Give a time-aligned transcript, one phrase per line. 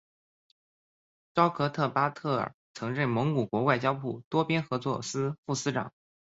[1.35, 5.93] 朝格特巴特尔曾任蒙古国外交部多边合作司副司长。